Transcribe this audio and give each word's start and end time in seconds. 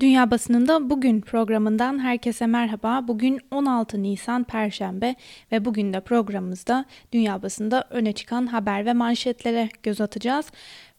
Dünya 0.00 0.30
Basınında 0.30 0.90
Bugün 0.90 1.20
programından 1.20 1.98
herkese 1.98 2.46
merhaba. 2.46 3.08
Bugün 3.08 3.40
16 3.50 4.02
Nisan 4.02 4.44
Perşembe 4.44 5.14
ve 5.52 5.64
bugün 5.64 5.92
de 5.92 6.00
programımızda 6.00 6.84
Dünya 7.12 7.42
Basında 7.42 7.84
öne 7.90 8.12
çıkan 8.12 8.46
haber 8.46 8.86
ve 8.86 8.92
manşetlere 8.92 9.68
göz 9.82 10.00
atacağız. 10.00 10.46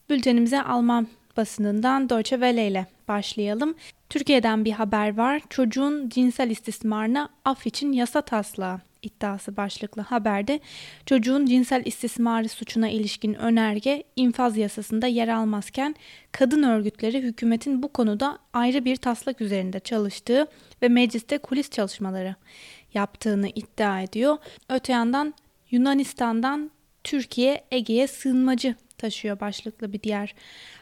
Bültenimize 0.10 0.62
Alman 0.62 1.08
basınından 1.38 2.10
Deutsche 2.10 2.36
Welle 2.36 2.68
ile 2.68 2.86
başlayalım. 3.08 3.76
Türkiye'den 4.10 4.65
bir 4.65 4.71
haber 4.71 5.17
var. 5.17 5.41
Çocuğun 5.49 6.10
cinsel 6.10 6.49
istismarına 6.49 7.29
af 7.46 7.67
için 7.67 7.91
yasa 7.91 8.21
taslağı 8.21 8.79
iddiası 9.04 9.58
başlıklı 9.58 10.01
haberde 10.01 10.60
çocuğun 11.06 11.46
cinsel 11.46 11.85
istismarı 11.85 12.49
suçuna 12.49 12.90
ilişkin 12.90 13.33
önerge 13.33 14.03
infaz 14.15 14.58
yasasında 14.58 15.08
yer 15.08 15.28
almazken 15.28 15.96
kadın 16.31 16.63
örgütleri 16.63 17.21
hükümetin 17.21 17.84
bu 17.84 17.88
konuda 17.88 18.39
ayrı 18.53 18.85
bir 18.85 18.95
taslak 18.95 19.41
üzerinde 19.41 19.80
çalıştığı 19.80 20.48
ve 20.81 20.88
mecliste 20.88 21.38
kulis 21.38 21.70
çalışmaları 21.70 22.35
yaptığını 22.93 23.48
iddia 23.48 24.02
ediyor. 24.02 24.38
Öte 24.70 24.93
yandan 24.93 25.34
Yunanistan'dan 25.71 26.71
Türkiye 27.04 27.63
Ege'ye 27.71 28.07
sığınmacı 28.07 28.76
taşıyor 28.98 29.40
başlıklı 29.40 29.93
bir 29.93 30.01
diğer 30.01 30.35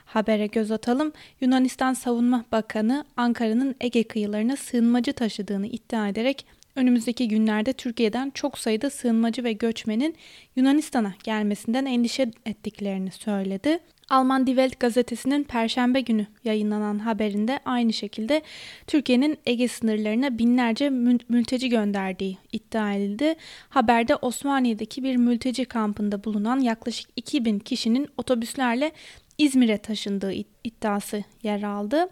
habere 0.05 0.47
göz 0.47 0.71
atalım. 0.71 1.13
Yunanistan 1.41 1.93
Savunma 1.93 2.45
Bakanı 2.51 3.05
Ankara'nın 3.17 3.75
Ege 3.81 4.03
kıyılarına 4.03 4.55
sığınmacı 4.55 5.13
taşıdığını 5.13 5.67
iddia 5.67 6.07
ederek 6.07 6.45
önümüzdeki 6.75 7.27
günlerde 7.27 7.73
Türkiye'den 7.73 8.29
çok 8.29 8.57
sayıda 8.57 8.89
sığınmacı 8.89 9.43
ve 9.43 9.53
göçmenin 9.53 10.15
Yunanistan'a 10.55 11.13
gelmesinden 11.23 11.85
endişe 11.85 12.31
ettiklerini 12.45 13.11
söyledi. 13.11 13.79
Alman 14.09 14.47
Die 14.47 14.55
Welt 14.55 14.79
gazetesinin 14.79 15.43
perşembe 15.43 16.01
günü 16.01 16.27
yayınlanan 16.43 16.99
haberinde 16.99 17.59
aynı 17.65 17.93
şekilde 17.93 18.41
Türkiye'nin 18.87 19.37
Ege 19.45 19.67
sınırlarına 19.67 20.37
binlerce 20.37 20.89
mülteci 21.29 21.69
gönderdiği 21.69 22.37
iddia 22.51 22.93
edildi. 22.93 23.35
Haberde 23.69 24.15
Osmaniye'deki 24.15 25.03
bir 25.03 25.15
mülteci 25.15 25.65
kampında 25.65 26.23
bulunan 26.23 26.59
yaklaşık 26.59 27.09
2000 27.15 27.59
kişinin 27.59 28.07
otobüslerle 28.17 28.91
İzmir'e 29.37 29.77
taşındığı 29.77 30.33
iddiası 30.63 31.23
yer 31.43 31.63
aldı. 31.63 32.09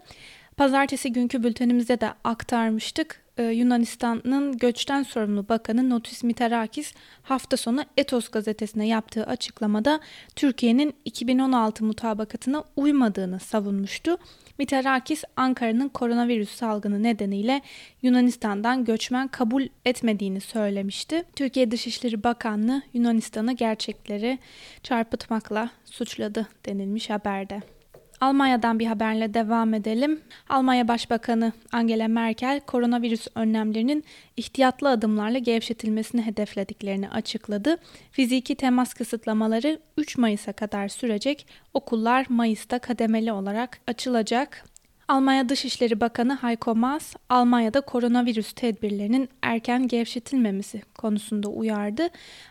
Pazartesi 0.60 1.12
günkü 1.12 1.42
bültenimizde 1.42 2.00
de 2.00 2.12
aktarmıştık. 2.24 3.22
Ee, 3.38 3.42
Yunanistan'ın 3.42 4.58
göçten 4.58 5.02
sorumlu 5.02 5.48
bakanı 5.48 5.90
Notis 5.90 6.22
Mitarakis 6.22 6.94
hafta 7.22 7.56
sonu 7.56 7.84
Etos 7.96 8.28
gazetesine 8.28 8.86
yaptığı 8.86 9.26
açıklamada 9.26 10.00
Türkiye'nin 10.36 10.94
2016 11.04 11.84
mutabakatına 11.84 12.64
uymadığını 12.76 13.40
savunmuştu. 13.40 14.16
Mitarakis 14.58 15.24
Ankara'nın 15.36 15.88
koronavirüs 15.88 16.50
salgını 16.50 17.02
nedeniyle 17.02 17.62
Yunanistan'dan 18.02 18.84
göçmen 18.84 19.28
kabul 19.28 19.66
etmediğini 19.84 20.40
söylemişti. 20.40 21.24
Türkiye 21.36 21.70
Dışişleri 21.70 22.24
Bakanlığı 22.24 22.82
Yunanistan'ı 22.92 23.52
gerçekleri 23.52 24.38
çarpıtmakla 24.82 25.70
suçladı 25.84 26.46
denilmiş 26.66 27.10
haberde. 27.10 27.79
Almanya'dan 28.20 28.78
bir 28.78 28.86
haberle 28.86 29.34
devam 29.34 29.74
edelim. 29.74 30.20
Almanya 30.48 30.88
Başbakanı 30.88 31.52
Angela 31.72 32.08
Merkel 32.08 32.60
koronavirüs 32.60 33.26
önlemlerinin 33.34 34.04
ihtiyatlı 34.36 34.88
adımlarla 34.88 35.38
gevşetilmesini 35.38 36.22
hedeflediklerini 36.22 37.10
açıkladı. 37.10 37.76
Fiziki 38.10 38.54
temas 38.54 38.94
kısıtlamaları 38.94 39.80
3 39.96 40.18
Mayıs'a 40.18 40.52
kadar 40.52 40.88
sürecek. 40.88 41.46
Okullar 41.74 42.26
Mayıs'ta 42.28 42.78
kademeli 42.78 43.32
olarak 43.32 43.80
açılacak. 43.86 44.64
Almanya 45.08 45.48
Dışişleri 45.48 46.00
Bakanı 46.00 46.36
Heiko 46.36 46.74
Maas, 46.74 47.14
Almanya'da 47.28 47.80
koronavirüs 47.80 48.52
tedbirlerinin 48.52 49.28
erken 49.42 49.88
gevşetilmemesi 49.88 50.82
konusunda 50.94 51.48
uyardı. 51.48 52.08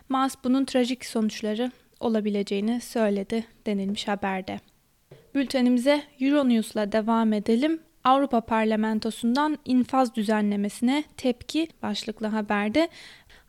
Maas 0.08 0.34
bunun 0.44 0.64
trajik 0.64 1.04
sonuçları 1.04 1.70
olabileceğini 2.00 2.80
söyledi 2.80 3.44
denilmiş 3.66 4.08
haberde. 4.08 4.60
Bültenimize 5.34 6.02
Euronews'la 6.20 6.92
devam 6.92 7.32
edelim. 7.32 7.80
Avrupa 8.04 8.40
Parlamentosu'ndan 8.40 9.58
infaz 9.64 10.14
düzenlemesine 10.14 11.04
tepki 11.16 11.68
başlıklı 11.82 12.26
haberde 12.26 12.88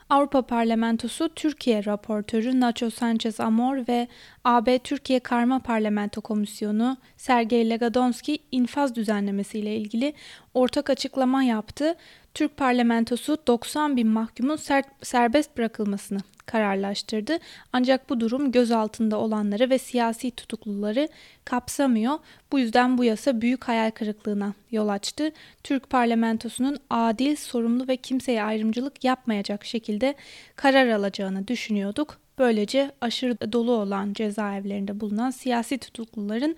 Avrupa 0.09 0.41
Parlamentosu 0.41 1.29
Türkiye 1.35 1.85
raportörü 1.85 2.59
Nacho 2.59 2.89
Sanchez 2.89 3.39
Amor 3.39 3.87
ve 3.87 4.07
AB 4.43 4.79
Türkiye 4.79 5.19
Karma 5.19 5.59
Parlamento 5.59 6.21
Komisyonu 6.21 6.97
Sergey 7.17 7.69
Legadonski 7.69 8.39
infaz 8.51 8.95
düzenlemesi 8.95 9.59
ile 9.59 9.75
ilgili 9.75 10.13
ortak 10.53 10.89
açıklama 10.89 11.43
yaptı. 11.43 11.95
Türk 12.33 12.57
parlamentosu 12.57 13.37
90 13.47 13.97
bin 13.97 14.07
mahkumun 14.07 14.55
ser 14.55 14.83
serbest 15.03 15.57
bırakılmasını 15.57 16.19
kararlaştırdı. 16.45 17.37
Ancak 17.73 18.09
bu 18.09 18.19
durum 18.19 18.51
gözaltında 18.51 19.17
olanları 19.17 19.69
ve 19.69 19.77
siyasi 19.77 20.31
tutukluları 20.31 21.07
kapsamıyor. 21.45 22.19
Bu 22.51 22.59
yüzden 22.59 22.97
bu 22.97 23.03
yasa 23.03 23.41
büyük 23.41 23.63
hayal 23.63 23.91
kırıklığına 23.91 24.53
yol 24.71 24.87
açtı. 24.87 25.31
Türk 25.63 25.89
parlamentosunun 25.89 26.77
adil, 26.89 27.35
sorumlu 27.35 27.87
ve 27.87 27.97
kimseye 27.97 28.43
ayrımcılık 28.43 29.03
yapmayacak 29.03 29.65
şekilde 29.65 30.15
karar 30.55 30.87
alacağını 30.87 31.47
düşünüyorduk. 31.47 32.21
Böylece 32.39 32.91
aşırı 33.01 33.51
dolu 33.53 33.71
olan 33.71 34.13
cezaevlerinde 34.13 34.99
bulunan 34.99 35.29
siyasi 35.29 35.77
tutukluların 35.77 36.55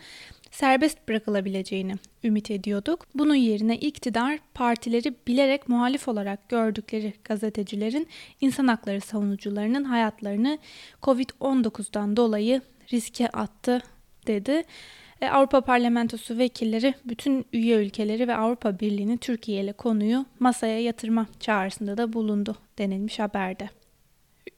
serbest 0.52 1.08
bırakılabileceğini 1.08 1.94
ümit 2.24 2.52
ediyorduk. 2.52 3.08
Bunun 3.16 3.36
yerine 3.36 3.78
iktidar 3.78 4.40
partileri 4.54 5.16
bilerek 5.28 5.70
muhalif 5.70 6.08
olarak 6.08 6.50
gördükleri 6.50 7.14
gazetecilerin, 7.24 8.08
insan 8.42 8.68
hakları 8.68 9.02
savunucularının 9.02 9.84
hayatlarını 9.84 10.58
Covid-19'dan 11.02 12.18
dolayı 12.18 12.62
riske 12.94 13.28
attı 13.28 13.82
dedi. 14.28 14.64
E, 15.22 15.30
Avrupa 15.30 15.62
Parlamentosu 15.62 16.38
vekilleri 16.38 16.94
bütün 17.06 17.46
üye 17.54 17.76
ülkeleri 17.76 18.28
ve 18.28 18.36
Avrupa 18.36 18.80
Birliği'ni 18.80 19.18
Türkiye 19.18 19.64
ile 19.64 19.74
konuyu 19.74 20.26
masaya 20.40 20.82
yatırma 20.82 21.26
çağrısında 21.40 21.98
da 21.98 22.14
bulundu 22.14 22.56
denilmiş 22.78 23.20
haberde. 23.20 23.70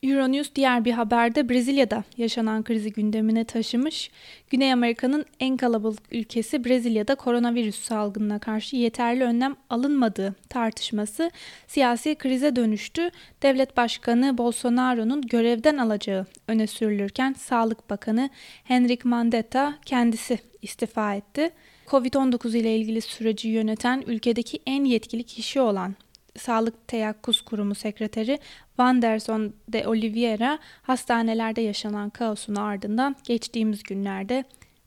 Euronews 0.03 0.50
diğer 0.56 0.85
bir 0.85 0.91
haberde 0.91 1.50
Brezilya'da 1.50 2.03
yaşanan 2.18 2.63
krizi 2.63 2.94
gündemine 2.94 3.44
taşımış. 3.44 4.12
Güney 4.50 4.73
Amerika'nın 4.73 5.25
en 5.40 5.57
kalabalık 5.57 6.03
ülkesi 6.12 6.66
Brezilya'da 6.66 7.16
koronavirüs 7.16 7.79
salgınına 7.79 8.40
karşı 8.40 8.75
yeterli 8.75 9.24
önlem 9.24 9.56
alınmadığı 9.69 10.35
tartışması 10.50 11.31
siyasi 11.68 12.16
krize 12.16 12.56
dönüştü. 12.56 13.09
Devlet 13.44 13.78
Başkanı 13.78 14.38
Bolsonaro'nun 14.38 15.22
görevden 15.22 15.78
alacağı 15.78 16.25
öne 16.47 16.68
sürülürken 16.68 17.34
Sağlık 17.34 17.90
Bakanı 17.90 18.29
Henrik 18.63 19.06
Mandetta 19.06 19.74
kendisi 19.85 20.40
istifa 20.62 21.16
etti. 21.16 21.50
Covid-19 21.88 22.57
ile 22.57 22.78
ilgili 22.78 23.01
süreci 23.01 23.47
yöneten 23.47 24.03
ülkedeki 24.07 24.59
en 24.66 24.84
yetkili 24.84 25.24
kişi 25.24 25.62
olan 25.62 25.95
Sağlık 26.38 26.88
Teyakkuz 26.88 27.41
Kurumu 27.41 27.75
Sekreteri 27.75 28.40
Wanderson 28.68 29.53
de 29.69 29.88
Oliveira 29.88 30.59
hastanelerde 30.81 31.62
yaşanan 31.62 32.09
kaosun 32.09 32.56
ardından 32.56 33.16
geçtiğimiz 33.23 33.84
günlerde 33.84 34.44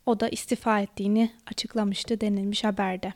o 0.06 0.20
da 0.20 0.28
istifa 0.28 0.80
ettiğini 0.80 1.30
açıklamıştı 1.46 2.20
denilmiş 2.20 2.64
haberde. 2.64 3.12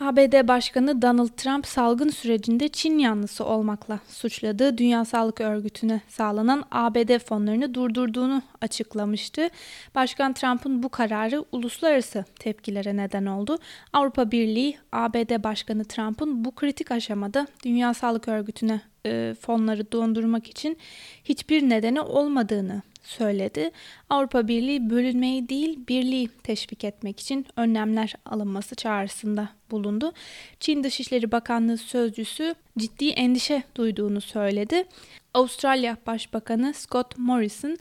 ABD 0.00 0.48
Başkanı 0.48 1.02
Donald 1.02 1.28
Trump 1.28 1.66
salgın 1.66 2.08
sürecinde 2.08 2.68
Çin 2.68 2.98
yanlısı 2.98 3.44
olmakla 3.44 3.98
suçladığı 4.08 4.78
Dünya 4.78 5.04
Sağlık 5.04 5.40
Örgütü'ne 5.40 6.00
sağlanan 6.08 6.64
ABD 6.70 7.18
fonlarını 7.18 7.74
durdurduğunu 7.74 8.42
açıklamıştı. 8.60 9.48
Başkan 9.94 10.32
Trump'ın 10.32 10.82
bu 10.82 10.88
kararı 10.88 11.44
uluslararası 11.52 12.24
tepkilere 12.38 12.96
neden 12.96 13.26
oldu. 13.26 13.58
Avrupa 13.92 14.30
Birliği 14.30 14.78
ABD 14.92 15.44
Başkanı 15.44 15.84
Trump'ın 15.84 16.44
bu 16.44 16.54
kritik 16.54 16.90
aşamada 16.90 17.46
Dünya 17.64 17.94
Sağlık 17.94 18.28
Örgütü'ne 18.28 18.80
e, 19.06 19.34
fonları 19.40 19.92
dondurmak 19.92 20.46
için 20.46 20.78
hiçbir 21.24 21.68
nedeni 21.68 22.00
olmadığını 22.00 22.82
söyledi. 23.04 23.70
Avrupa 24.10 24.48
Birliği 24.48 24.90
bölünmeyi 24.90 25.48
değil 25.48 25.78
birliği 25.88 26.28
teşvik 26.28 26.84
etmek 26.84 27.20
için 27.20 27.46
önlemler 27.56 28.14
alınması 28.24 28.74
çağrısında 28.74 29.48
bulundu. 29.70 30.12
Çin 30.60 30.84
Dışişleri 30.84 31.32
Bakanlığı 31.32 31.78
sözcüsü 31.78 32.54
ciddi 32.78 33.08
endişe 33.08 33.62
duyduğunu 33.76 34.20
söyledi. 34.20 34.84
Avustralya 35.34 35.96
Başbakanı 36.06 36.74
Scott 36.74 37.18
Morrison, 37.18 37.76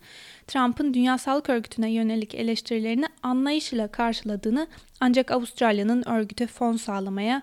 Trump'ın 0.48 0.94
Dünya 0.94 1.18
Sağlık 1.18 1.50
Örgütü'ne 1.50 1.92
yönelik 1.92 2.36
eleştirilerini 2.36 3.06
anlayışla 3.24 3.88
karşıladığını 3.88 4.68
ancak 5.00 5.32
Avustralya'nın 5.32 6.10
örgüte 6.10 6.48
fon 6.48 6.78
sağlamaya 6.78 7.42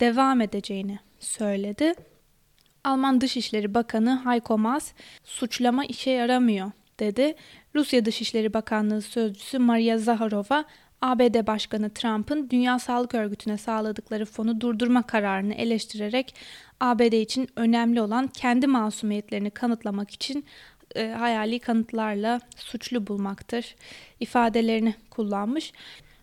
devam 0.00 0.40
edeceğini 0.40 0.98
söyledi. 1.20 1.94
Alman 2.84 3.20
Dışişleri 3.20 3.74
Bakanı 3.74 4.22
Heiko 4.24 4.58
Maas, 4.58 4.92
suçlama 5.24 5.84
işe 5.84 6.10
yaramıyor 6.10 6.70
dedi. 7.02 7.34
Rusya 7.74 8.04
Dışişleri 8.04 8.54
Bakanlığı 8.54 9.02
Sözcüsü 9.02 9.58
Maria 9.58 9.98
Zaharova, 9.98 10.64
ABD 11.02 11.46
Başkanı 11.46 11.90
Trump'ın 11.90 12.50
Dünya 12.50 12.78
Sağlık 12.78 13.14
Örgütü'ne 13.14 13.58
sağladıkları 13.58 14.26
fonu 14.26 14.60
durdurma 14.60 15.02
kararını 15.02 15.54
eleştirerek 15.54 16.34
ABD 16.80 17.12
için 17.12 17.48
önemli 17.56 18.00
olan 18.00 18.26
kendi 18.26 18.66
masumiyetlerini 18.66 19.50
kanıtlamak 19.50 20.10
için 20.10 20.44
e, 20.96 21.08
hayali 21.08 21.58
kanıtlarla 21.58 22.40
suçlu 22.56 23.06
bulmaktır 23.06 23.74
ifadelerini 24.20 24.94
kullanmış. 25.10 25.72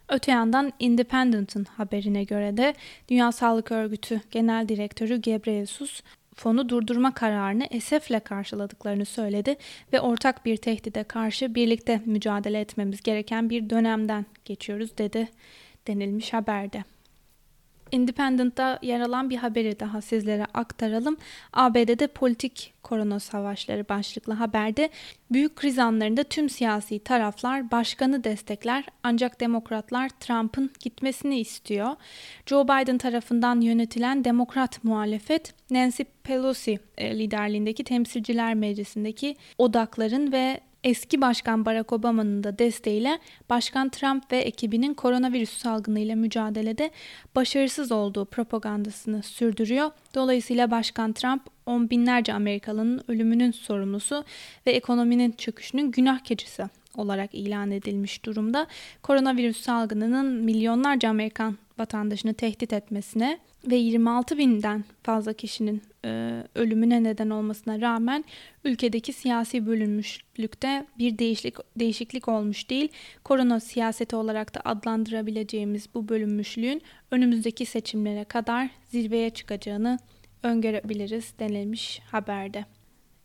Öte 0.09 0.31
yandan 0.31 0.73
Independent'ın 0.79 1.65
haberine 1.65 2.23
göre 2.23 2.57
de 2.57 2.73
Dünya 3.09 3.31
Sağlık 3.31 3.71
Örgütü 3.71 4.21
Genel 4.31 4.67
Direktörü 4.69 5.17
Gebreyesus 5.17 6.01
fonu 6.39 6.69
durdurma 6.69 7.13
kararını 7.13 7.65
esefle 7.71 8.19
karşıladıklarını 8.19 9.05
söyledi 9.05 9.55
ve 9.93 10.01
ortak 10.01 10.45
bir 10.45 10.57
tehdide 10.57 11.03
karşı 11.03 11.55
birlikte 11.55 12.01
mücadele 12.05 12.59
etmemiz 12.59 13.01
gereken 13.01 13.49
bir 13.49 13.69
dönemden 13.69 14.25
geçiyoruz 14.45 14.97
dedi 14.97 15.29
denilmiş 15.87 16.33
haberde. 16.33 16.83
Independent'ta 17.91 18.79
yer 18.81 18.99
alan 18.99 19.29
bir 19.29 19.37
haberi 19.37 19.79
daha 19.79 20.01
sizlere 20.01 20.45
aktaralım. 20.53 21.17
ABD'de 21.53 22.07
politik 22.07 22.73
korona 22.83 23.19
savaşları 23.19 23.89
başlıklı 23.89 24.33
haberde 24.33 24.89
büyük 25.31 25.55
kriz 25.55 25.79
anlarında 25.79 26.23
tüm 26.23 26.49
siyasi 26.49 26.99
taraflar 26.99 27.71
başkanı 27.71 28.23
destekler 28.23 28.85
ancak 29.03 29.41
demokratlar 29.41 30.09
Trump'ın 30.09 30.71
gitmesini 30.79 31.39
istiyor. 31.39 31.95
Joe 32.45 32.63
Biden 32.63 32.97
tarafından 32.97 33.61
yönetilen 33.61 34.23
demokrat 34.23 34.83
muhalefet 34.83 35.53
Nancy 35.71 36.03
Pelosi 36.23 36.79
e, 36.97 37.19
liderliğindeki 37.19 37.83
temsilciler 37.83 38.53
meclisindeki 38.53 39.35
odakların 39.57 40.31
ve 40.31 40.59
Eski 40.83 41.21
Başkan 41.21 41.65
Barack 41.65 41.93
Obama'nın 41.93 42.43
da 42.43 42.59
desteğiyle 42.59 43.19
Başkan 43.49 43.89
Trump 43.89 44.31
ve 44.31 44.37
ekibinin 44.37 44.93
koronavirüs 44.93 45.57
salgınıyla 45.57 46.15
mücadelede 46.15 46.91
başarısız 47.35 47.91
olduğu 47.91 48.25
propagandasını 48.25 49.23
sürdürüyor. 49.23 49.91
Dolayısıyla 50.15 50.71
Başkan 50.71 51.13
Trump 51.13 51.41
on 51.65 51.89
binlerce 51.89 52.33
Amerikalının 52.33 53.03
ölümünün 53.07 53.51
sorumlusu 53.51 54.23
ve 54.67 54.71
ekonominin 54.71 55.31
çöküşünün 55.31 55.91
günah 55.91 56.19
keçisi 56.19 56.63
olarak 56.97 57.33
ilan 57.33 57.71
edilmiş 57.71 58.25
durumda. 58.25 58.67
Koronavirüs 59.01 59.61
salgınının 59.61 60.25
milyonlarca 60.25 61.09
Amerikan 61.09 61.57
vatandaşını 61.77 62.33
tehdit 62.33 62.73
etmesine 62.73 63.39
ve 63.67 63.75
26 63.75 64.37
binden 64.37 64.83
fazla 65.03 65.33
kişinin 65.33 65.81
e, 66.05 66.43
ölümüne 66.55 67.03
neden 67.03 67.29
olmasına 67.29 67.81
rağmen 67.81 68.23
ülkedeki 68.63 69.13
siyasi 69.13 69.65
bölünmüşlükte 69.65 70.85
bir 70.97 71.17
değişiklik, 71.17 71.55
değişiklik 71.75 72.27
olmuş 72.27 72.69
değil. 72.69 72.89
Korona 73.23 73.59
siyaseti 73.59 74.15
olarak 74.15 74.55
da 74.55 74.61
adlandırabileceğimiz 74.65 75.87
bu 75.93 76.09
bölünmüşlüğün 76.09 76.81
önümüzdeki 77.11 77.65
seçimlere 77.65 78.23
kadar 78.23 78.69
zirveye 78.89 79.29
çıkacağını 79.29 79.99
öngörebiliriz 80.43 81.33
denilmiş 81.39 81.99
haberde. 81.99 82.65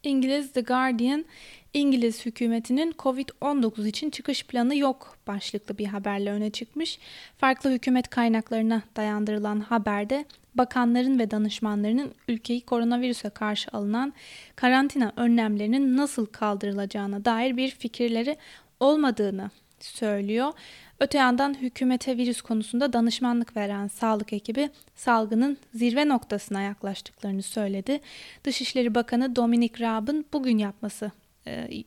İngiliz 0.03 0.53
The 0.53 0.61
Guardian, 0.61 1.25
İngiliz 1.75 2.27
hükümetinin 2.27 2.93
Covid-19 2.93 3.89
için 3.89 4.11
çıkış 4.11 4.47
planı 4.47 4.77
yok 4.77 5.19
başlıklı 5.27 5.79
bir 5.79 5.87
haberle 5.87 6.31
öne 6.31 6.51
çıkmış. 6.51 6.99
Farklı 7.39 7.71
hükümet 7.71 8.09
kaynaklarına 8.09 8.83
dayandırılan 8.97 9.61
haberde 9.61 10.25
bakanların 10.55 11.19
ve 11.19 11.31
danışmanlarının 11.31 12.15
ülkeyi 12.29 12.61
koronavirüse 12.61 13.31
karşı 13.31 13.71
alınan 13.73 14.13
karantina 14.57 15.13
önlemlerinin 15.17 15.97
nasıl 15.97 16.27
kaldırılacağına 16.27 17.25
dair 17.25 17.57
bir 17.57 17.71
fikirleri 17.71 18.37
olmadığını 18.81 19.51
söylüyor. 19.81 20.53
Öte 21.01 21.19
yandan 21.19 21.55
hükümete 21.55 22.17
virüs 22.17 22.41
konusunda 22.41 22.93
danışmanlık 22.93 23.57
veren 23.57 23.89
sağlık 23.89 24.33
ekibi 24.33 24.71
salgının 24.95 25.59
zirve 25.75 26.09
noktasına 26.09 26.63
yaklaştıklarını 26.63 27.43
söyledi. 27.43 28.01
Dışişleri 28.45 28.95
Bakanı 28.95 29.37
Dominic 29.37 29.85
Raab'ın 29.85 30.27
bugün 30.33 30.59
yapması 30.59 31.11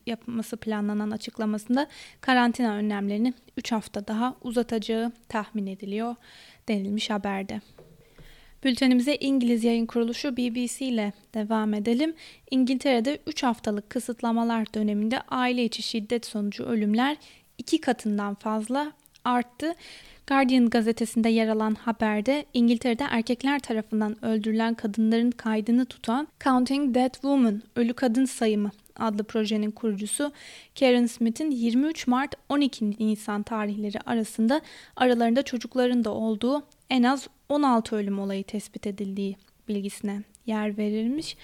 yapması 0.06 0.57
planlanan 0.57 1.12
açıklamasında 1.12 1.88
karantina 2.21 2.74
önlemlerini 2.74 3.33
3 3.57 3.71
hafta 3.71 4.07
daha 4.07 4.36
uzatacağı 4.42 5.12
tahmin 5.30 5.68
ediliyor 5.68 6.15
denilmiş 6.68 7.09
haberde. 7.09 7.62
Bültenimize 8.63 9.15
İngiliz 9.15 9.63
yayın 9.63 9.86
kuruluşu 9.86 10.38
BBC 10.38 10.86
ile 10.86 11.13
devam 11.33 11.74
edelim. 11.74 12.15
İngiltere'de 12.51 13.19
3 13.27 13.44
haftalık 13.44 13.89
kısıtlamalar 13.89 14.74
döneminde 14.74 15.21
aile 15.21 15.63
içi 15.63 15.81
şiddet 15.83 16.25
sonucu 16.25 16.63
ölümler 16.63 17.18
iki 17.57 17.81
katından 17.81 18.36
fazla 18.36 18.92
arttı. 19.25 19.74
Guardian 20.27 20.69
gazetesinde 20.69 21.30
yer 21.30 21.48
alan 21.48 21.75
haberde 21.75 22.45
İngiltere'de 22.53 23.03
erkekler 23.03 23.60
tarafından 23.60 24.25
öldürülen 24.25 24.74
kadınların 24.74 25.31
kaydını 25.31 25.86
tutan 25.86 26.27
Counting 26.44 26.95
Dead 26.95 27.13
Women, 27.13 27.62
Ölü 27.75 27.94
Kadın 27.94 28.25
Sayımı 28.25 28.71
adlı 29.00 29.24
projenin 29.24 29.72
kurucusu 29.72 30.32
Karen 30.80 31.06
Smith'in 31.06 31.52
23 31.52 32.08
Mart 32.08 32.36
12 32.50 32.90
Nisan 32.90 33.44
tarihleri 33.44 34.00
arasında 34.02 34.62
aralarında 34.96 35.42
çocukların 35.42 36.04
da 36.04 36.12
olduğu 36.14 36.64
en 36.90 37.04
az 37.04 37.28
16 37.50 37.96
ölüm 37.96 38.20
olayı 38.20 38.44
tespit 38.44 38.88
edildiği 38.88 39.38
bilgisine 39.68 40.24
yer 40.46 40.78
verilmiş. 40.78 41.38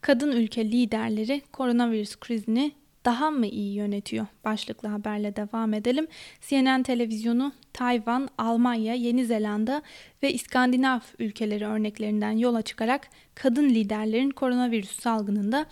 Kadın 0.00 0.32
ülke 0.32 0.64
liderleri 0.64 1.42
koronavirüs 1.52 2.16
krizini 2.16 2.72
daha 3.06 3.30
mı 3.30 3.46
iyi 3.46 3.74
yönetiyor? 3.74 4.26
Başlıklı 4.44 4.88
haberle 4.88 5.36
devam 5.36 5.74
edelim. 5.74 6.06
CNN 6.40 6.82
televizyonu 6.82 7.52
Tayvan, 7.72 8.28
Almanya, 8.38 8.94
Yeni 8.94 9.24
Zelanda 9.24 9.82
ve 10.22 10.32
İskandinav 10.32 11.00
ülkeleri 11.18 11.66
örneklerinden 11.66 12.30
yola 12.30 12.62
çıkarak 12.62 13.08
kadın 13.34 13.68
liderlerin 13.68 14.30
koronavirüs 14.30 15.00
salgınında 15.00 15.66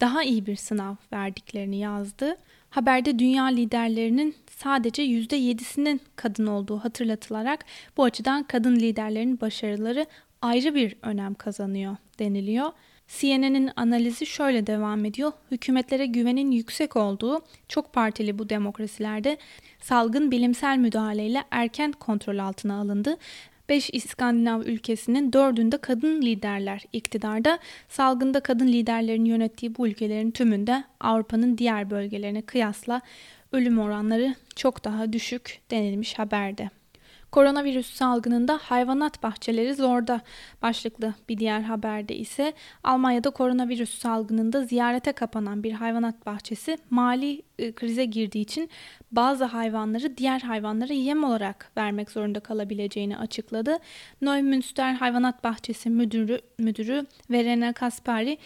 daha 0.00 0.22
iyi 0.22 0.46
bir 0.46 0.56
sınav 0.56 0.94
verdiklerini 1.12 1.78
yazdı. 1.78 2.36
Haberde 2.70 3.18
dünya 3.18 3.44
liderlerinin 3.44 4.34
sadece 4.50 5.02
%7'sinin 5.02 6.00
kadın 6.16 6.46
olduğu 6.46 6.78
hatırlatılarak 6.78 7.64
bu 7.96 8.04
açıdan 8.04 8.42
kadın 8.42 8.76
liderlerin 8.76 9.40
başarıları 9.40 10.06
ayrı 10.42 10.74
bir 10.74 10.96
önem 11.02 11.34
kazanıyor 11.34 11.96
deniliyor. 12.18 12.72
CNN'in 13.18 13.70
analizi 13.76 14.26
şöyle 14.26 14.66
devam 14.66 15.04
ediyor. 15.04 15.32
Hükümetlere 15.50 16.06
güvenin 16.06 16.50
yüksek 16.50 16.96
olduğu 16.96 17.40
çok 17.68 17.92
partili 17.92 18.38
bu 18.38 18.48
demokrasilerde 18.48 19.38
salgın 19.80 20.30
bilimsel 20.30 20.78
müdahaleyle 20.78 21.44
erken 21.50 21.92
kontrol 21.92 22.38
altına 22.38 22.80
alındı 22.80 23.16
5 23.68 23.90
İskandinav 23.92 24.62
ülkesinin 24.62 25.30
4'ünde 25.30 25.78
kadın 25.78 26.22
liderler 26.22 26.84
iktidarda. 26.92 27.58
Salgında 27.88 28.40
kadın 28.40 28.68
liderlerin 28.68 29.24
yönettiği 29.24 29.76
bu 29.76 29.88
ülkelerin 29.88 30.30
tümünde 30.30 30.84
Avrupa'nın 31.00 31.58
diğer 31.58 31.90
bölgelerine 31.90 32.42
kıyasla 32.42 33.00
ölüm 33.52 33.78
oranları 33.78 34.34
çok 34.56 34.84
daha 34.84 35.12
düşük 35.12 35.60
denilmiş 35.70 36.18
haberde. 36.18 36.70
Koronavirüs 37.32 37.94
salgınında 37.94 38.58
hayvanat 38.62 39.22
bahçeleri 39.22 39.74
zorda 39.74 40.20
başlıklı 40.62 41.14
bir 41.28 41.38
diğer 41.38 41.60
haberde 41.60 42.16
ise 42.16 42.52
Almanya'da 42.84 43.30
koronavirüs 43.30 43.98
salgınında 43.98 44.64
ziyarete 44.64 45.12
kapanan 45.12 45.62
bir 45.62 45.72
hayvanat 45.72 46.26
bahçesi 46.26 46.78
mali 46.90 47.42
e, 47.58 47.72
krize 47.72 48.04
girdiği 48.04 48.40
için 48.42 48.70
bazı 49.12 49.44
hayvanları 49.44 50.16
diğer 50.16 50.40
hayvanlara 50.40 50.92
yem 50.92 51.24
olarak 51.24 51.70
vermek 51.76 52.10
zorunda 52.10 52.40
kalabileceğini 52.40 53.18
açıkladı. 53.18 53.78
Neumünster 54.22 54.94
Hayvanat 54.94 55.44
Bahçesi 55.44 55.90
Müdürü, 55.90 56.40
Müdürü 56.58 57.06
Verena 57.30 57.72
Kaspari 57.72 58.38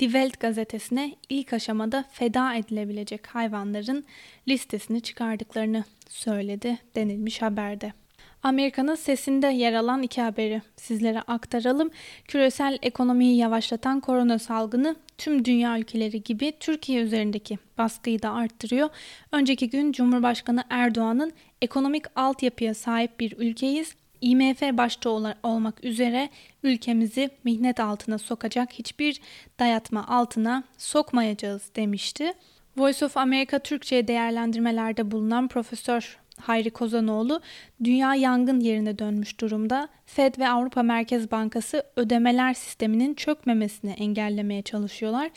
Die 0.00 0.08
Welt 0.08 0.40
gazetesine 0.40 1.16
ilk 1.28 1.52
aşamada 1.52 2.04
feda 2.12 2.54
edilebilecek 2.54 3.26
hayvanların 3.26 4.04
listesini 4.48 5.00
çıkardıklarını 5.00 5.84
söyledi 6.08 6.78
denilmiş 6.94 7.42
haberde. 7.42 7.99
Amerika'nın 8.42 8.94
sesinde 8.94 9.46
yer 9.46 9.72
alan 9.72 10.02
iki 10.02 10.20
haberi 10.22 10.62
sizlere 10.76 11.20
aktaralım. 11.20 11.90
Küresel 12.24 12.78
ekonomiyi 12.82 13.36
yavaşlatan 13.36 14.00
korona 14.00 14.38
salgını 14.38 14.96
tüm 15.18 15.44
dünya 15.44 15.78
ülkeleri 15.78 16.22
gibi 16.22 16.52
Türkiye 16.60 17.02
üzerindeki 17.02 17.58
baskıyı 17.78 18.22
da 18.22 18.32
arttırıyor. 18.32 18.88
Önceki 19.32 19.70
gün 19.70 19.92
Cumhurbaşkanı 19.92 20.64
Erdoğan'ın 20.70 21.32
ekonomik 21.62 22.04
altyapıya 22.16 22.74
sahip 22.74 23.20
bir 23.20 23.34
ülkeyiz. 23.38 23.94
IMF 24.20 24.62
başta 24.62 25.10
olmak 25.42 25.84
üzere 25.84 26.28
ülkemizi 26.62 27.30
mihnet 27.44 27.80
altına 27.80 28.18
sokacak 28.18 28.72
hiçbir 28.72 29.20
dayatma 29.58 30.06
altına 30.08 30.64
sokmayacağız 30.78 31.70
demişti. 31.76 32.32
Voice 32.76 33.04
of 33.06 33.16
America 33.16 33.58
Türkçe'ye 33.58 34.08
değerlendirmelerde 34.08 35.10
bulunan 35.10 35.48
Profesör 35.48 36.18
Hayri 36.40 36.70
Kozanoğlu 36.70 37.40
dünya 37.84 38.14
yangın 38.14 38.60
yerine 38.60 38.98
dönmüş 38.98 39.40
durumda. 39.40 39.88
Fed 40.06 40.34
ve 40.38 40.48
Avrupa 40.48 40.82
Merkez 40.82 41.30
Bankası 41.30 41.82
ödemeler 41.96 42.54
sisteminin 42.54 43.14
çökmemesini 43.14 43.90
engellemeye 43.90 44.62
çalışıyorlar. 44.62 45.30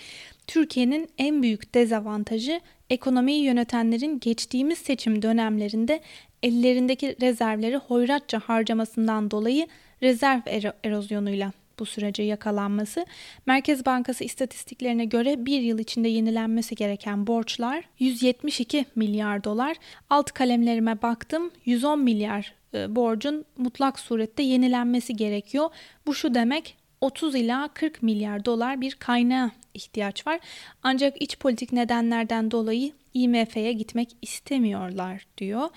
Türkiye'nin 0.48 1.10
en 1.18 1.44
büyük 1.44 1.76
dezavantajı 1.76 2.62
ekonomiyi 2.90 3.44
yönetenlerin 3.44 4.20
geçtiğimiz 4.20 4.78
seçim 4.78 5.22
dönemlerinde 5.22 6.02
ellerindeki 6.44 7.16
rezervleri 7.22 7.78
hoyratça 7.78 8.40
harcamasından 8.40 9.32
dolayı 9.32 9.68
rezerv 10.02 10.42
erozyonuyla 10.84 11.52
bu 11.80 11.86
sürece 11.86 12.24
yakalanması. 12.24 13.06
Merkez 13.46 13.86
Bankası 13.86 14.24
istatistiklerine 14.24 15.06
göre 15.06 15.46
bir 15.46 15.62
yıl 15.62 15.80
içinde 15.80 16.08
yenilenmesi 16.10 16.76
gereken 16.76 17.28
borçlar 17.28 17.84
172 18.00 18.86
milyar 18.96 19.44
dolar. 19.44 19.78
Alt 20.10 20.32
kalemlerime 20.32 21.02
baktım 21.02 21.52
110 21.66 22.00
milyar 22.00 22.54
e, 22.74 22.96
borcun 22.96 23.46
mutlak 23.58 24.00
surette 24.00 24.44
yenilenmesi 24.44 25.16
gerekiyor. 25.16 25.70
Bu 26.06 26.14
şu 26.16 26.34
demek 26.34 26.78
30 27.02 27.36
ila 27.36 27.68
40 27.74 28.04
milyar 28.04 28.46
dolar 28.46 28.82
bir 28.82 28.92
kaynağa 28.92 29.52
ihtiyaç 29.74 30.28
var. 30.28 30.40
Ancak 30.84 31.22
iç 31.22 31.40
politik 31.40 31.72
nedenlerden 31.72 32.52
dolayı 32.52 32.92
IMF'ye 33.14 33.74
gitmek 33.74 34.10
istemiyorlar 34.22 35.26
diyor. 35.38 35.70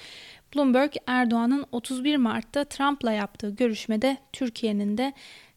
Bloomberg 0.55 0.93
Erdoğan'ın 1.07 1.67
31 1.73 2.17
Mart'ta 2.17 2.65
Trump'la 2.65 3.13
yaptığı 3.13 3.51
görüşmede 3.51 4.17
Türkiye'nin 4.33 4.99
de 4.99 5.13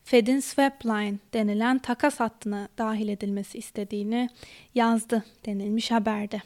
Fed'in 0.10 0.40
swap 0.40 0.86
line 0.86 1.18
denilen 1.34 1.80
takas 1.80 2.20
hattına 2.20 2.68
dahil 2.78 3.08
edilmesi 3.08 3.58
istediğini 3.58 4.30
yazdı 4.76 5.24
denilmiş 5.46 5.92
haberde. 5.92 6.42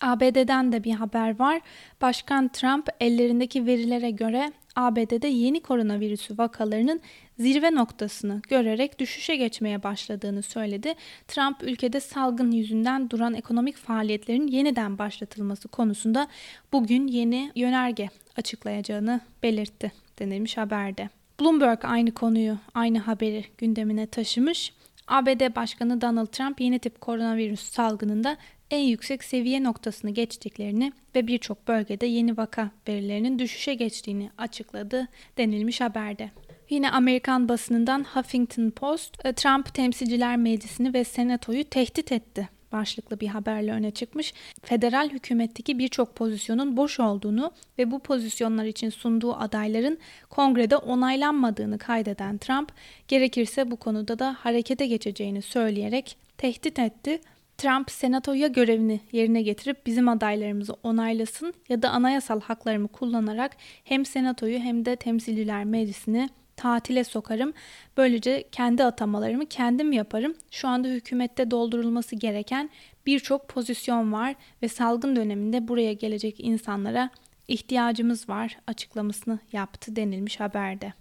ABD'den 0.00 0.72
de 0.72 0.84
bir 0.84 0.92
haber 0.92 1.38
var. 1.38 1.60
Başkan 2.00 2.48
Trump 2.48 2.88
ellerindeki 3.00 3.66
verilere 3.66 4.10
göre 4.10 4.52
ABD'de 4.76 5.28
yeni 5.28 5.60
koronavirüsü 5.60 6.38
vakalarının 6.38 7.00
zirve 7.38 7.74
noktasını 7.74 8.42
görerek 8.48 8.98
düşüşe 8.98 9.36
geçmeye 9.36 9.82
başladığını 9.82 10.42
söyledi. 10.42 10.94
Trump 11.28 11.62
ülkede 11.62 12.00
salgın 12.00 12.50
yüzünden 12.50 13.10
duran 13.10 13.34
ekonomik 13.34 13.76
faaliyetlerin 13.76 14.46
yeniden 14.46 14.98
başlatılması 14.98 15.68
konusunda 15.68 16.28
bugün 16.72 17.06
yeni 17.06 17.52
yönerge 17.54 18.08
açıklayacağını 18.36 19.20
belirtti 19.42 19.92
denilmiş 20.18 20.56
haberde. 20.56 21.08
Bloomberg 21.40 21.84
aynı 21.84 22.14
konuyu, 22.14 22.58
aynı 22.74 22.98
haberi 22.98 23.44
gündemine 23.58 24.06
taşımış. 24.06 24.72
ABD 25.08 25.56
Başkanı 25.56 26.00
Donald 26.00 26.26
Trump 26.26 26.60
yeni 26.60 26.78
tip 26.78 27.00
koronavirüs 27.00 27.60
salgınında 27.60 28.36
en 28.70 28.80
yüksek 28.80 29.24
seviye 29.24 29.64
noktasını 29.64 30.10
geçtiklerini 30.10 30.92
ve 31.14 31.26
birçok 31.26 31.68
bölgede 31.68 32.06
yeni 32.06 32.36
vaka 32.36 32.70
verilerinin 32.88 33.38
düşüşe 33.38 33.74
geçtiğini 33.74 34.30
açıkladı 34.38 35.08
denilmiş 35.38 35.80
haberde. 35.80 36.30
Yine 36.70 36.90
Amerikan 36.90 37.48
basınından 37.48 38.04
Huffington 38.14 38.70
Post, 38.70 39.26
e, 39.26 39.32
Trump 39.32 39.74
Temsilciler 39.74 40.36
Meclisi'ni 40.36 40.94
ve 40.94 41.04
Senato'yu 41.04 41.64
tehdit 41.64 42.12
etti 42.12 42.48
başlıklı 42.74 43.20
bir 43.20 43.28
haberle 43.28 43.72
öne 43.72 43.90
çıkmış. 43.90 44.34
Federal 44.62 45.10
hükümetteki 45.10 45.78
birçok 45.78 46.14
pozisyonun 46.14 46.76
boş 46.76 47.00
olduğunu 47.00 47.52
ve 47.78 47.90
bu 47.90 47.98
pozisyonlar 47.98 48.64
için 48.64 48.90
sunduğu 48.90 49.34
adayların 49.34 49.98
kongrede 50.30 50.76
onaylanmadığını 50.76 51.78
kaydeden 51.78 52.38
Trump, 52.38 52.72
gerekirse 53.08 53.70
bu 53.70 53.76
konuda 53.76 54.18
da 54.18 54.36
harekete 54.38 54.86
geçeceğini 54.86 55.42
söyleyerek 55.42 56.16
tehdit 56.38 56.78
etti. 56.78 57.20
Trump 57.58 57.90
senatoya 57.90 58.46
görevini 58.46 59.00
yerine 59.12 59.42
getirip 59.42 59.86
bizim 59.86 60.08
adaylarımızı 60.08 60.76
onaylasın 60.82 61.54
ya 61.68 61.82
da 61.82 61.90
anayasal 61.90 62.40
haklarımı 62.40 62.88
kullanarak 62.88 63.56
hem 63.84 64.04
senatoyu 64.04 64.58
hem 64.58 64.84
de 64.84 64.96
temsilciler 64.96 65.64
meclisini 65.64 66.28
tatile 66.56 67.04
sokarım. 67.04 67.52
Böylece 67.96 68.44
kendi 68.52 68.84
atamalarımı 68.84 69.46
kendim 69.46 69.92
yaparım. 69.92 70.34
Şu 70.50 70.68
anda 70.68 70.88
hükümette 70.88 71.50
doldurulması 71.50 72.16
gereken 72.16 72.70
birçok 73.06 73.48
pozisyon 73.48 74.12
var 74.12 74.34
ve 74.62 74.68
salgın 74.68 75.16
döneminde 75.16 75.68
buraya 75.68 75.92
gelecek 75.92 76.40
insanlara 76.40 77.10
ihtiyacımız 77.48 78.28
var 78.28 78.58
açıklamasını 78.66 79.38
yaptı 79.52 79.96
denilmiş 79.96 80.40
haberde. 80.40 80.92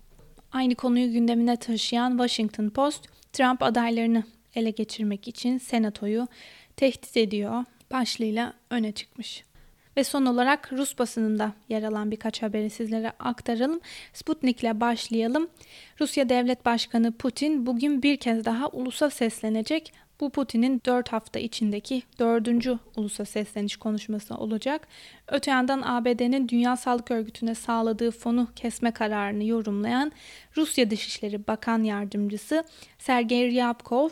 Aynı 0.51 0.75
konuyu 0.75 1.11
gündemine 1.11 1.57
taşıyan 1.57 2.11
Washington 2.11 2.69
Post, 2.69 3.07
Trump 3.33 3.63
adaylarını 3.63 4.23
ele 4.55 4.69
geçirmek 4.69 5.27
için 5.27 5.57
senatoyu 5.57 6.27
tehdit 6.77 7.17
ediyor 7.17 7.65
başlığıyla 7.91 8.53
öne 8.69 8.91
çıkmış. 8.91 9.43
Ve 9.97 10.03
son 10.03 10.25
olarak 10.25 10.73
Rus 10.73 10.99
basınında 10.99 11.53
yer 11.69 11.83
alan 11.83 12.11
birkaç 12.11 12.41
haberi 12.41 12.69
sizlere 12.69 13.13
aktaralım. 13.19 13.79
Sputnik 14.13 14.59
ile 14.59 14.79
başlayalım. 14.79 15.47
Rusya 16.01 16.29
Devlet 16.29 16.65
Başkanı 16.65 17.11
Putin 17.11 17.65
bugün 17.65 18.03
bir 18.03 18.17
kez 18.17 18.45
daha 18.45 18.67
ulusa 18.67 19.09
seslenecek. 19.09 19.93
Bu 20.19 20.29
Putin'in 20.29 20.81
4 20.85 21.13
hafta 21.13 21.39
içindeki 21.39 22.03
dördüncü 22.19 22.79
ulusa 22.95 23.25
sesleniş 23.25 23.77
konuşması 23.77 24.35
olacak. 24.35 24.87
Öte 25.27 25.51
yandan 25.51 25.81
ABD'nin 25.81 26.49
Dünya 26.49 26.75
Sağlık 26.77 27.11
Örgütü'ne 27.11 27.55
sağladığı 27.55 28.11
fonu 28.11 28.47
kesme 28.55 28.91
kararını 28.91 29.43
yorumlayan 29.43 30.11
Rusya 30.57 30.89
Dışişleri 30.89 31.47
Bakan 31.47 31.83
Yardımcısı 31.83 32.63
Sergey 32.97 33.51
Ryabkov, 33.51 34.09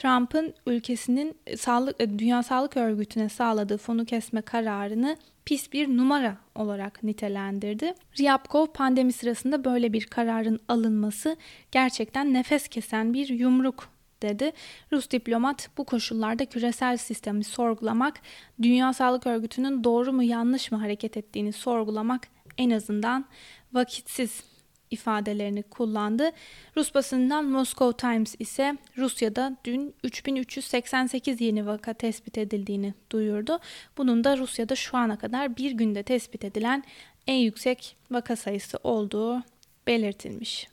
Trump'ın 0.00 0.54
ülkesinin 0.66 1.36
sağlık, 1.56 2.00
e, 2.00 2.18
Dünya 2.18 2.42
Sağlık 2.42 2.76
Örgütü'ne 2.76 3.28
sağladığı 3.28 3.78
fonu 3.78 4.04
kesme 4.04 4.42
kararını 4.42 5.16
pis 5.44 5.72
bir 5.72 5.96
numara 5.96 6.36
olarak 6.54 7.02
nitelendirdi. 7.02 7.94
Ryabkov 8.20 8.66
pandemi 8.66 9.12
sırasında 9.12 9.64
böyle 9.64 9.92
bir 9.92 10.06
kararın 10.06 10.60
alınması 10.68 11.36
gerçekten 11.72 12.34
nefes 12.34 12.68
kesen 12.68 13.14
bir 13.14 13.28
yumruk 13.28 13.88
dedi. 14.22 14.52
Rus 14.92 15.10
diplomat 15.10 15.70
bu 15.78 15.84
koşullarda 15.84 16.44
küresel 16.44 16.96
sistemi 16.96 17.44
sorgulamak, 17.44 18.20
Dünya 18.62 18.92
Sağlık 18.92 19.26
Örgütü'nün 19.26 19.84
doğru 19.84 20.12
mu 20.12 20.22
yanlış 20.22 20.72
mı 20.72 20.78
hareket 20.78 21.16
ettiğini 21.16 21.52
sorgulamak 21.52 22.28
en 22.58 22.70
azından 22.70 23.24
vakitsiz 23.72 24.49
ifadelerini 24.90 25.62
kullandı. 25.62 26.30
Rus 26.76 26.94
basından 26.94 27.44
Moscow 27.44 28.08
Times 28.08 28.34
ise 28.38 28.76
Rusya'da 28.98 29.56
dün 29.64 29.94
3388 30.04 31.40
yeni 31.40 31.66
vaka 31.66 31.92
tespit 31.92 32.38
edildiğini 32.38 32.94
duyurdu. 33.10 33.58
Bunun 33.98 34.24
da 34.24 34.38
Rusya'da 34.38 34.76
şu 34.76 34.96
ana 34.96 35.18
kadar 35.18 35.56
bir 35.56 35.70
günde 35.70 36.02
tespit 36.02 36.44
edilen 36.44 36.84
en 37.26 37.36
yüksek 37.36 37.96
vaka 38.10 38.36
sayısı 38.36 38.78
olduğu 38.84 39.42
belirtilmiş. 39.86 40.68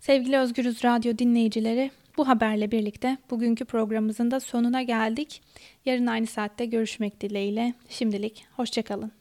Sevgili 0.00 0.38
Özgürüz 0.38 0.84
Radyo 0.84 1.18
dinleyicileri, 1.18 1.90
bu 2.16 2.28
haberle 2.28 2.70
birlikte 2.70 3.18
bugünkü 3.30 3.64
programımızın 3.64 4.30
da 4.30 4.40
sonuna 4.40 4.82
geldik. 4.82 5.42
Yarın 5.84 6.06
aynı 6.06 6.26
saatte 6.26 6.66
görüşmek 6.66 7.20
dileğiyle. 7.20 7.74
Şimdilik 7.88 8.44
hoşçakalın. 8.56 9.19